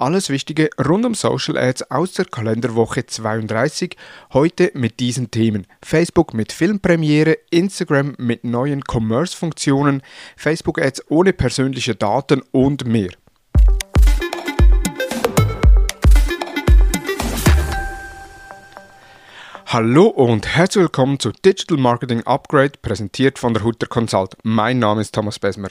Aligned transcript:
Alles 0.00 0.30
Wichtige 0.30 0.70
rund 0.78 1.04
um 1.04 1.14
Social 1.14 1.58
Ads 1.58 1.90
aus 1.90 2.12
der 2.12 2.24
Kalenderwoche 2.24 3.04
32. 3.04 3.96
Heute 4.32 4.70
mit 4.74 5.00
diesen 5.00 5.32
Themen. 5.32 5.66
Facebook 5.82 6.34
mit 6.34 6.52
Filmpremiere, 6.52 7.36
Instagram 7.50 8.14
mit 8.16 8.44
neuen 8.44 8.84
Commerce-Funktionen, 8.88 10.02
Facebook 10.36 10.80
Ads 10.80 11.10
ohne 11.10 11.32
persönliche 11.32 11.96
Daten 11.96 12.42
und 12.52 12.86
mehr. 12.86 13.10
Hallo 19.66 20.06
und 20.06 20.46
herzlich 20.46 20.82
willkommen 20.82 21.18
zu 21.18 21.32
Digital 21.32 21.76
Marketing 21.76 22.22
Upgrade, 22.22 22.74
präsentiert 22.80 23.40
von 23.40 23.52
der 23.52 23.64
Hutter 23.64 23.88
Consult. 23.88 24.36
Mein 24.44 24.78
Name 24.78 25.00
ist 25.00 25.12
Thomas 25.12 25.40
Besmer. 25.40 25.70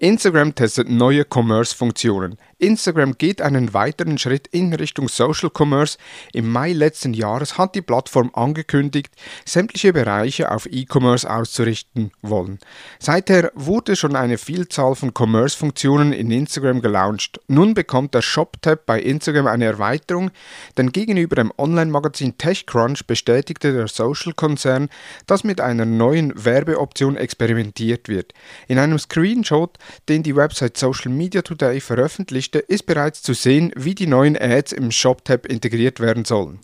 Instagram 0.00 0.54
testet 0.54 0.88
neue 0.88 1.24
Commerce-Funktionen. 1.24 2.36
Instagram 2.60 3.16
geht 3.16 3.40
einen 3.40 3.72
weiteren 3.72 4.18
Schritt 4.18 4.48
in 4.48 4.74
Richtung 4.74 5.08
Social 5.08 5.48
Commerce. 5.56 5.96
Im 6.32 6.50
Mai 6.50 6.72
letzten 6.72 7.14
Jahres 7.14 7.56
hat 7.56 7.76
die 7.76 7.82
Plattform 7.82 8.30
angekündigt, 8.34 9.14
sämtliche 9.44 9.92
Bereiche 9.92 10.50
auf 10.50 10.66
E-Commerce 10.66 11.28
auszurichten 11.30 12.10
wollen. 12.20 12.58
Seither 12.98 13.52
wurde 13.54 13.94
schon 13.94 14.16
eine 14.16 14.38
Vielzahl 14.38 14.96
von 14.96 15.12
Commerce-Funktionen 15.16 16.12
in 16.12 16.32
Instagram 16.32 16.82
gelauncht. 16.82 17.40
Nun 17.46 17.74
bekommt 17.74 18.14
der 18.14 18.22
Shop-Tab 18.22 18.86
bei 18.86 19.00
Instagram 19.00 19.46
eine 19.46 19.66
Erweiterung, 19.66 20.32
denn 20.76 20.90
gegenüber 20.90 21.36
dem 21.36 21.52
Online-Magazin 21.58 22.38
TechCrunch 22.38 23.06
bestätigte 23.06 23.72
der 23.72 23.86
Social-Konzern, 23.86 24.88
dass 25.26 25.44
mit 25.44 25.60
einer 25.60 25.84
neuen 25.84 26.32
Werbeoption 26.44 27.16
experimentiert 27.16 28.08
wird. 28.08 28.32
In 28.66 28.80
einem 28.80 28.98
Screenshot, 28.98 29.78
den 30.08 30.24
die 30.24 30.34
Website 30.34 30.76
Social 30.76 31.12
Media 31.12 31.42
Today 31.42 31.80
veröffentlicht, 31.80 32.47
Liste 32.48 32.60
ist 32.60 32.86
bereits 32.86 33.20
zu 33.20 33.34
sehen, 33.34 33.72
wie 33.76 33.94
die 33.94 34.06
neuen 34.06 34.34
Ads 34.34 34.72
im 34.72 34.90
Shop-Tab 34.90 35.44
integriert 35.44 36.00
werden 36.00 36.24
sollen. 36.24 36.60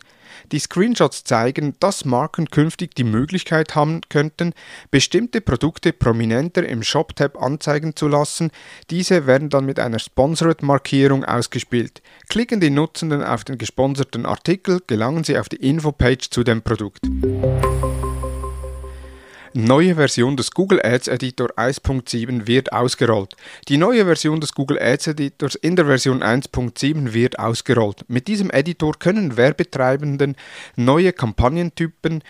Die 0.50 0.58
Screenshots 0.58 1.24
zeigen, 1.24 1.74
dass 1.78 2.06
Marken 2.06 2.48
künftig 2.48 2.94
die 2.94 3.04
Möglichkeit 3.04 3.74
haben 3.74 4.00
könnten, 4.08 4.54
bestimmte 4.90 5.42
Produkte 5.42 5.92
prominenter 5.92 6.66
im 6.66 6.82
Shop-Tab 6.82 7.40
anzeigen 7.40 7.96
zu 7.96 8.08
lassen. 8.08 8.50
Diese 8.88 9.26
werden 9.26 9.50
dann 9.50 9.66
mit 9.66 9.78
einer 9.78 9.98
Sponsored-Markierung 9.98 11.22
ausgespielt. 11.24 12.00
Klicken 12.30 12.60
die 12.60 12.70
Nutzenden 12.70 13.22
auf 13.22 13.44
den 13.44 13.58
gesponserten 13.58 14.24
Artikel, 14.24 14.80
gelangen 14.86 15.24
sie 15.24 15.36
auf 15.38 15.50
die 15.50 15.56
Infopage 15.56 16.30
zu 16.30 16.44
dem 16.44 16.62
Produkt. 16.62 17.00
Neue 19.56 19.94
Version 19.94 20.36
des 20.36 20.50
Google 20.50 20.80
Ads 20.82 21.06
Editor 21.06 21.46
1.7 21.56 22.48
wird 22.48 22.72
ausgerollt. 22.72 23.36
Die 23.68 23.76
neue 23.76 24.04
Version 24.04 24.40
des 24.40 24.52
Google 24.52 24.82
Ads 24.82 25.06
Editors 25.06 25.54
in 25.54 25.76
der 25.76 25.84
Version 25.84 26.24
1.7 26.24 27.12
wird 27.12 27.38
ausgerollt. 27.38 28.04
Mit 28.08 28.26
diesem 28.26 28.50
Editor 28.50 28.94
können 28.98 29.36
Werbetreibenden 29.36 30.34
neue 30.74 31.12
Kampagnentypen, 31.12 32.24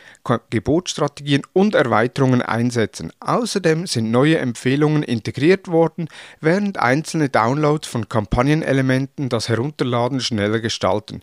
Gebotsstrategien 0.51 1.41
und 1.55 1.75
Erweiterungen 1.75 2.43
einsetzen. 2.43 3.11
Außerdem 3.21 3.87
sind 3.87 4.11
neue 4.11 4.37
Empfehlungen 4.37 5.03
integriert 5.03 5.69
worden, 5.69 6.09
während 6.43 6.79
einzelne 6.79 7.31
Downloads 7.31 7.89
von 7.89 8.07
Kampagnenelementen 8.07 9.31
das 9.31 9.49
Herunterladen 9.49 10.21
schneller 10.21 10.61
gestalten. 10.61 11.23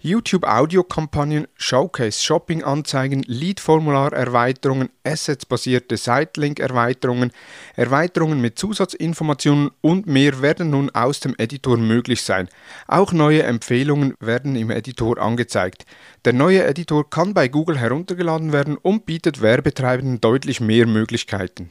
YouTube-Audio-Kampagnen, 0.00 1.46
Showcase-Shopping-Anzeigen, 1.56 3.22
Lead-Formular-Erweiterungen, 3.26 4.90
Assets-basierte 5.04 5.96
Site-Link-Erweiterungen, 5.96 7.32
Erweiterungen 7.76 8.40
mit 8.40 8.58
Zusatzinformationen 8.58 9.70
und 9.80 10.06
mehr 10.06 10.42
werden 10.42 10.70
nun 10.70 10.90
aus 10.90 11.20
dem 11.20 11.34
Editor 11.38 11.76
möglich 11.76 12.22
sein. 12.22 12.48
Auch 12.86 13.12
neue 13.12 13.42
Empfehlungen 13.42 14.14
werden 14.20 14.56
im 14.56 14.70
Editor 14.70 15.18
angezeigt. 15.18 15.84
Der 16.24 16.32
neue 16.32 16.64
Editor 16.64 17.08
kann 17.08 17.34
bei 17.34 17.48
Google 17.48 17.78
heruntergeladen 17.78 18.52
werden 18.52 18.76
und 18.76 19.06
bietet 19.06 19.40
Werbetreibenden 19.40 20.20
deutlich 20.20 20.60
mehr 20.60 20.86
Möglichkeiten. 20.86 21.70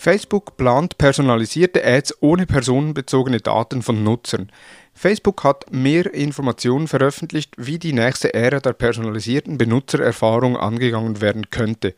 Facebook 0.00 0.56
plant 0.56 0.96
personalisierte 0.96 1.84
Ads 1.84 2.22
ohne 2.22 2.46
personenbezogene 2.46 3.38
Daten 3.40 3.82
von 3.82 4.02
Nutzern. 4.02 4.50
Facebook 4.94 5.44
hat 5.44 5.72
mehr 5.72 6.12
Informationen 6.12 6.86
veröffentlicht, 6.86 7.54
wie 7.56 7.78
die 7.78 7.94
nächste 7.94 8.34
Ära 8.34 8.60
der 8.60 8.74
personalisierten 8.74 9.56
Benutzererfahrung 9.56 10.58
angegangen 10.58 11.22
werden 11.22 11.48
könnte. 11.48 11.94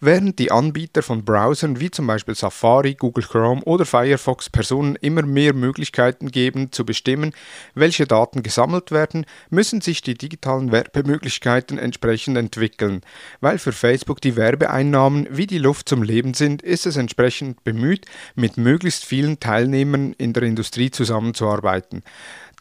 Während 0.00 0.38
die 0.38 0.50
Anbieter 0.50 1.02
von 1.02 1.24
Browsern 1.24 1.80
wie 1.80 1.90
zum 1.90 2.08
Beispiel 2.08 2.34
Safari, 2.34 2.94
Google 2.94 3.24
Chrome 3.24 3.62
oder 3.62 3.86
Firefox 3.86 4.50
Personen 4.50 4.96
immer 4.96 5.22
mehr 5.22 5.54
Möglichkeiten 5.54 6.30
geben 6.30 6.72
zu 6.72 6.84
bestimmen, 6.84 7.32
welche 7.74 8.06
Daten 8.06 8.42
gesammelt 8.42 8.90
werden, 8.90 9.24
müssen 9.48 9.80
sich 9.80 10.02
die 10.02 10.14
digitalen 10.14 10.72
Werbemöglichkeiten 10.72 11.78
entsprechend 11.78 12.36
entwickeln. 12.36 13.02
Weil 13.40 13.58
für 13.58 13.72
Facebook 13.72 14.20
die 14.20 14.36
Werbeeinnahmen 14.36 15.28
wie 15.30 15.46
die 15.46 15.58
Luft 15.58 15.88
zum 15.88 16.02
Leben 16.02 16.34
sind, 16.34 16.62
ist 16.62 16.84
es 16.84 16.96
entsprechend 16.96 17.62
bemüht, 17.64 18.06
mit 18.34 18.56
möglichst 18.56 19.04
vielen 19.04 19.38
Teilnehmern 19.38 20.14
in 20.18 20.32
der 20.32 20.42
Industrie 20.42 20.90
zusammenzuarbeiten. 20.90 22.02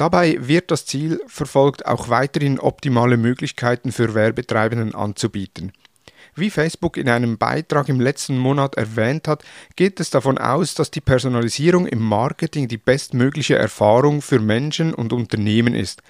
Dabei 0.01 0.35
wird 0.39 0.72
das 0.72 0.88
Ziel 0.88 1.22
verfolgt, 1.28 1.85
auch 1.85 2.09
weiterhin 2.09 2.59
optimale 2.59 3.17
Möglichkeiten 3.17 3.91
für 3.91 4.16
Werbetreibenden 4.16 4.95
anzubieten. 4.95 5.73
Wie 6.34 6.50
Facebook 6.50 6.97
in 6.97 7.07
einem 7.07 7.38
Beitrag 7.38 7.88
im 7.88 8.00
letzten 8.00 8.35
Monat 8.39 8.73
erwähnt 8.78 9.28
hat, 9.28 9.44
geht 9.75 10.00
es 10.00 10.09
davon 10.09 10.39
aus, 10.39 10.73
dass 10.73 10.89
die 10.89 11.01
Personalisierung 11.01 11.85
im 11.85 12.00
Marketing 12.00 12.67
die 12.67 12.79
bestmögliche 12.79 13.57
Erfahrung 13.59 14.23
für 14.23 14.39
Menschen 14.39 14.95
und 14.95 15.13
Unternehmen 15.13 15.75
ist. 15.75 16.01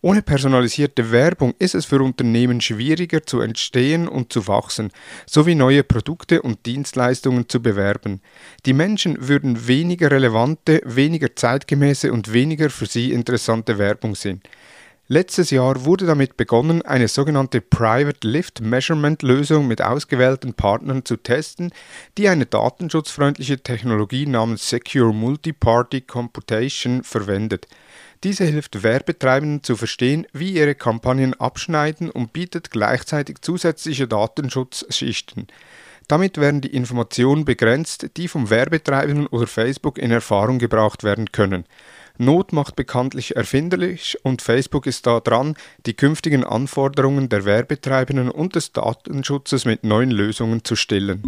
Ohne 0.00 0.22
personalisierte 0.22 1.10
Werbung 1.10 1.54
ist 1.58 1.74
es 1.74 1.84
für 1.84 2.00
Unternehmen 2.00 2.60
schwieriger 2.60 3.24
zu 3.24 3.40
entstehen 3.40 4.06
und 4.06 4.32
zu 4.32 4.46
wachsen, 4.46 4.92
sowie 5.26 5.56
neue 5.56 5.82
Produkte 5.82 6.40
und 6.42 6.66
Dienstleistungen 6.66 7.48
zu 7.48 7.60
bewerben. 7.60 8.20
Die 8.64 8.74
Menschen 8.74 9.28
würden 9.28 9.66
weniger 9.66 10.12
relevante, 10.12 10.80
weniger 10.84 11.34
zeitgemäße 11.34 12.12
und 12.12 12.32
weniger 12.32 12.70
für 12.70 12.86
sie 12.86 13.12
interessante 13.12 13.78
Werbung 13.78 14.14
sehen. 14.14 14.40
Letztes 15.10 15.48
Jahr 15.48 15.86
wurde 15.86 16.04
damit 16.04 16.36
begonnen, 16.36 16.82
eine 16.82 17.08
sogenannte 17.08 17.62
Private 17.62 18.28
Lift 18.28 18.60
Measurement 18.60 19.22
Lösung 19.22 19.66
mit 19.66 19.80
ausgewählten 19.80 20.52
Partnern 20.52 21.02
zu 21.06 21.16
testen, 21.16 21.72
die 22.18 22.28
eine 22.28 22.44
datenschutzfreundliche 22.44 23.62
Technologie 23.62 24.26
namens 24.26 24.68
Secure 24.68 25.14
Multi-Party 25.14 26.02
Computation 26.02 27.02
verwendet. 27.04 27.68
Diese 28.22 28.44
hilft 28.44 28.82
Werbetreibenden 28.82 29.62
zu 29.62 29.76
verstehen, 29.76 30.26
wie 30.34 30.52
ihre 30.52 30.74
Kampagnen 30.74 31.32
abschneiden 31.32 32.10
und 32.10 32.34
bietet 32.34 32.70
gleichzeitig 32.70 33.40
zusätzliche 33.40 34.08
Datenschutzschichten. 34.08 35.46
Damit 36.06 36.36
werden 36.36 36.60
die 36.60 36.74
Informationen 36.74 37.46
begrenzt, 37.46 38.10
die 38.18 38.28
vom 38.28 38.50
Werbetreibenden 38.50 39.26
oder 39.26 39.46
Facebook 39.46 39.96
in 39.96 40.10
Erfahrung 40.10 40.58
gebracht 40.58 41.02
werden 41.02 41.32
können. 41.32 41.64
Not 42.18 42.52
macht 42.52 42.74
bekanntlich 42.74 43.36
erfinderlich 43.36 44.18
und 44.24 44.42
Facebook 44.42 44.86
ist 44.86 45.06
da 45.06 45.20
dran, 45.20 45.54
die 45.86 45.94
künftigen 45.94 46.42
Anforderungen 46.42 47.28
der 47.28 47.44
Werbetreibenden 47.44 48.28
und 48.28 48.56
des 48.56 48.72
Datenschutzes 48.72 49.64
mit 49.64 49.84
neuen 49.84 50.10
Lösungen 50.10 50.64
zu 50.64 50.74
stellen. 50.74 51.22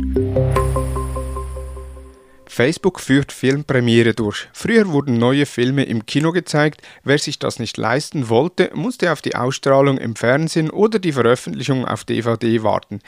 Facebook 2.61 3.01
führt 3.01 3.33
Filmpremiere 3.33 4.13
durch. 4.13 4.49
Früher 4.53 4.89
wurden 4.89 5.17
neue 5.17 5.47
Filme 5.47 5.85
im 5.85 6.05
Kino 6.05 6.31
gezeigt. 6.31 6.83
Wer 7.05 7.17
sich 7.17 7.39
das 7.39 7.59
nicht 7.59 7.79
leisten 7.79 8.29
wollte, 8.29 8.71
musste 8.75 9.13
auf 9.13 9.23
die 9.23 9.35
Ausstrahlung 9.35 9.97
im 9.97 10.15
Fernsehen 10.15 10.69
oder 10.69 10.99
die 10.99 11.13
Veröffentlichung 11.13 11.87
auf 11.87 12.05
DVD 12.05 12.63
warten. 12.63 13.01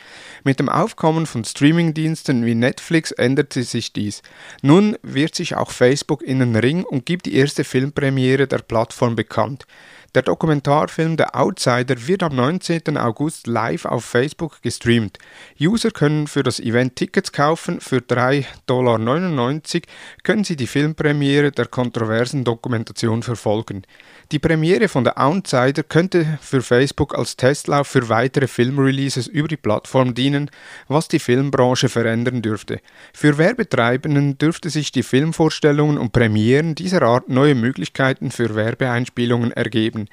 Mit 0.43 0.59
dem 0.59 0.71
Aufkommen 0.71 1.27
von 1.27 1.45
Streamingdiensten 1.45 2.47
wie 2.47 2.55
Netflix 2.55 3.11
änderte 3.11 3.63
sich 3.63 3.93
dies. 3.93 4.23
Nun 4.63 4.97
wird 5.03 5.35
sich 5.35 5.55
auch 5.55 5.71
Facebook 5.71 6.23
in 6.23 6.39
den 6.39 6.57
Ring 6.57 6.83
und 6.83 7.05
gibt 7.05 7.27
die 7.27 7.35
erste 7.35 7.63
Filmpremiere 7.63 8.47
der 8.47 8.61
Plattform 8.61 9.17
bekannt. 9.17 9.67
Der 10.15 10.21
Dokumentarfilm 10.21 11.17
The 11.17 11.25
Outsider 11.33 12.07
wird 12.07 12.23
am 12.23 12.37
19. 12.37 12.99
August 12.99 13.47
live 13.47 13.87
auf 13.87 14.05
Facebook 14.05 14.61
gestreamt. 14.61 15.17
User 15.59 15.91
können 15.91 16.27
für 16.27 16.43
das 16.43 16.61
Event 16.61 16.97
Tickets 16.97 17.33
kaufen. 17.33 17.81
Für 17.81 17.97
3,99 17.97 18.67
Dollar 18.67 19.83
können 20.23 20.45
sie 20.45 20.57
die 20.57 20.67
Filmpremiere 20.67 21.51
der 21.51 21.65
kontroversen 21.65 22.45
Dokumentation 22.45 23.23
verfolgen. 23.23 23.85
Die 24.33 24.39
Premiere 24.39 24.89
von 24.89 25.07
The 25.07 25.13
Outsider 25.13 25.83
könnte 25.83 26.39
für 26.43 26.61
Facebook 26.61 27.17
als 27.17 27.37
Testlauf 27.37 27.89
für 27.89 28.11
weitere 28.11 28.49
Filmreleases 28.49 29.27
über 29.29 29.49
die 29.49 29.57
Plattform 29.57 30.13
dienen, 30.13 30.51
was 30.89 31.09
die 31.09 31.21
Filmbranche 31.21 31.89
verändern 31.89 32.43
dürfte. 32.43 32.81
Für 33.15 33.39
Werbetreibenden 33.39 34.37
dürfte 34.37 34.69
sich 34.69 34.93
die 34.93 35.03
Filmvorstellungen 35.03 35.97
und 35.97 36.13
Premieren 36.13 36.75
dieser 36.75 37.01
Art 37.01 37.31
neue 37.31 37.55
Möglichkeiten 37.55 38.31
für 38.31 38.55
Werbeeinspielungen 38.55 39.53
ergeben 39.53 40.02
werden. 40.03 40.09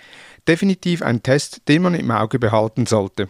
Definitiv 0.47 1.01
ein 1.01 1.21
Test, 1.23 1.61
den 1.67 1.83
man 1.83 1.95
im 1.95 2.11
Auge 2.11 2.39
behalten 2.39 2.85
sollte. 2.85 3.27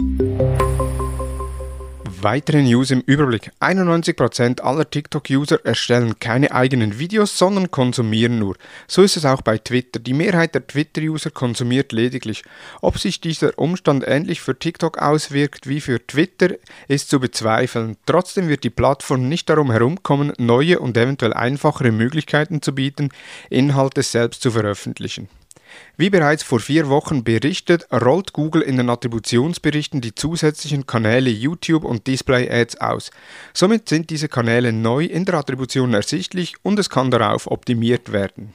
Weitere 2.21 2.61
News 2.61 2.91
im 2.91 3.00
Überblick. 3.00 3.51
91% 3.61 4.59
aller 4.59 4.89
TikTok-User 4.89 5.65
erstellen 5.65 6.19
keine 6.19 6.51
eigenen 6.51 7.00
Videos, 7.00 7.38
sondern 7.38 7.71
konsumieren 7.71 8.39
nur. 8.39 8.57
So 8.88 9.03
ist 9.03 9.15
es 9.15 9.23
auch 9.23 9.41
bei 9.41 9.57
Twitter. 9.57 10.01
Die 10.01 10.13
Mehrheit 10.13 10.53
der 10.53 10.67
Twitter-User 10.67 11.31
konsumiert 11.31 11.94
lediglich. 11.94 12.44
Ob 12.81 12.97
sich 12.97 13.21
dieser 13.21 13.57
Umstand 13.57 14.03
ähnlich 14.06 14.41
für 14.41 14.57
TikTok 14.57 14.97
auswirkt 14.97 15.69
wie 15.69 15.79
für 15.79 16.06
Twitter, 16.06 16.56
ist 16.89 17.09
zu 17.09 17.21
bezweifeln. 17.21 17.95
Trotzdem 18.06 18.50
wird 18.50 18.65
die 18.65 18.69
Plattform 18.69 19.29
nicht 19.29 19.50
darum 19.50 19.71
herumkommen, 19.71 20.33
neue 20.38 20.79
und 20.79 20.97
eventuell 20.97 21.33
einfachere 21.33 21.94
Möglichkeiten 21.94 22.61
zu 22.61 22.75
bieten, 22.75 23.11
Inhalte 23.50 24.03
selbst 24.03 24.41
zu 24.41 24.51
veröffentlichen. 24.51 25.29
Wie 25.98 26.10
bereits 26.10 26.44
vor 26.44 26.60
vier 26.60 26.89
Wochen 26.89 27.24
berichtet, 27.24 27.88
rollt 27.92 28.33
Google 28.33 28.62
in 28.62 28.77
den 28.77 28.89
Attributionsberichten 28.89 30.01
die 30.01 30.16
zusätzlichen 30.16 30.86
Kanäle 30.86 31.30
YouTube 31.30 31.83
und 31.83 32.07
Display 32.07 32.50
Ads 32.50 32.81
aus. 32.81 33.12
Somit 33.54 33.89
sind 33.89 34.10
diese 34.10 34.30
Kanäle 34.30 34.71
neu 34.71 35.06
in 35.06 35.25
der 35.25 35.36
Attribution 35.36 35.94
ersichtlich 35.94 36.56
und 36.63 36.80
es 36.80 36.89
kann 36.89 37.12
darauf 37.12 37.50
optimiert 37.51 38.12
werden. 38.12 38.54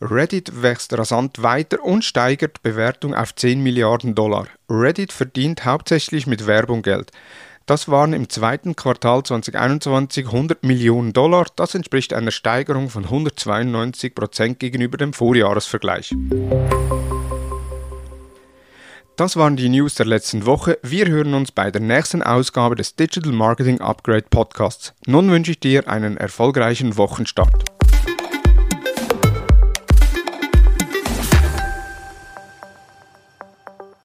Reddit 0.00 0.62
wächst 0.62 0.96
rasant 0.96 1.42
weiter 1.42 1.82
und 1.82 2.04
steigert 2.04 2.62
Bewertung 2.62 3.14
auf 3.14 3.34
10 3.34 3.60
Milliarden 3.60 4.14
Dollar. 4.14 4.46
Reddit 4.70 5.12
verdient 5.12 5.64
hauptsächlich 5.64 6.26
mit 6.26 6.46
Werbung 6.46 6.82
Geld. 6.82 7.10
Das 7.68 7.86
waren 7.86 8.14
im 8.14 8.30
zweiten 8.30 8.76
Quartal 8.76 9.22
2021 9.24 10.24
100 10.24 10.64
Millionen 10.64 11.12
Dollar. 11.12 11.44
Das 11.54 11.74
entspricht 11.74 12.14
einer 12.14 12.30
Steigerung 12.30 12.88
von 12.88 13.04
192 13.04 14.14
Prozent 14.14 14.58
gegenüber 14.58 14.96
dem 14.96 15.12
Vorjahresvergleich. 15.12 16.14
Das 19.16 19.36
waren 19.36 19.56
die 19.56 19.68
News 19.68 19.96
der 19.96 20.06
letzten 20.06 20.46
Woche. 20.46 20.78
Wir 20.82 21.08
hören 21.08 21.34
uns 21.34 21.52
bei 21.52 21.70
der 21.70 21.82
nächsten 21.82 22.22
Ausgabe 22.22 22.74
des 22.74 22.96
Digital 22.96 23.32
Marketing 23.32 23.82
Upgrade 23.82 24.24
Podcasts. 24.30 24.94
Nun 25.06 25.30
wünsche 25.30 25.50
ich 25.50 25.60
dir 25.60 25.88
einen 25.88 26.16
erfolgreichen 26.16 26.96
Wochenstart. 26.96 27.77